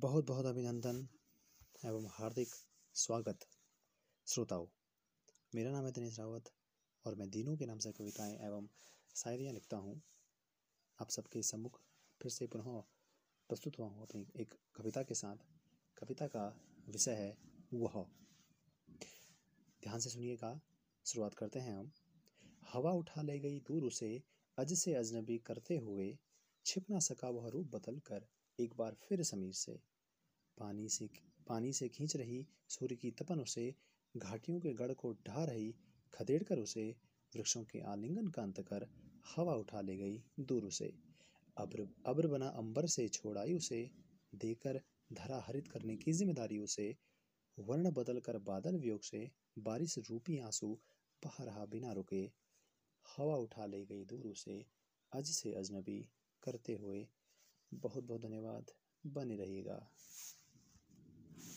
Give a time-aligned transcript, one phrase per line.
[0.00, 1.08] बहुत बहुत अभिनंदन
[1.84, 2.48] एवं हार्दिक
[2.94, 3.38] स्वागत
[4.26, 4.66] श्रोताओं।
[5.54, 6.50] मेरा नाम है दिनेश रावत
[7.04, 8.68] और मैं दिनों के नाम से कविताएँ एवं
[9.16, 10.02] शायरियाँ लिखता हूँ।
[11.00, 11.80] आप सबके सम्मुख
[12.22, 12.82] फिर से पुनः
[13.48, 15.36] प्रस्तुत हुआ हूँ अपनी एक कविता के साथ।
[15.96, 17.38] कविता का विषय है
[17.74, 18.06] वह।
[19.82, 20.60] ध्यान से सुनिएगा,
[21.04, 21.92] शुरुआत करते हैं हम।
[22.72, 24.22] हवा उठा ले गई दूर उसे,
[24.58, 26.18] अज से अजनबी करते हुए
[26.66, 28.26] छिप ना सका वह रूप बदल कर।
[28.58, 29.72] एक बार फिर समीर से
[30.58, 31.08] पानी से
[31.46, 33.74] पानी से खींच रही सूर्य की तपन उसे
[34.14, 35.74] घाटियों के गढ़ को ढा रही,
[36.12, 36.88] खदेड़ कर उसे
[37.32, 38.86] वृक्षों के आलिंगन का अंत कर
[39.36, 40.92] हवा उठा ले गई दूर उसे।
[41.56, 43.90] अब्र अब्र बना अंबर से छोड़ाई उसे,
[44.32, 44.80] देकर
[45.12, 46.94] धरा हरित करने की ज़िम्मेदारी उसे।
[47.58, 50.72] वर्ण बदल कर बादल वियोग से बारिश रूपी आँसू
[51.22, 52.24] बहा रहा बिना रुके।
[53.06, 54.64] हवा उठा ले गई दूर उसे,
[55.12, 56.00] अज से अजनबी
[56.42, 57.06] करते हुए
[57.74, 58.70] बहुत बहुत धन्यवाद।
[59.06, 59.90] बने रहिएगा।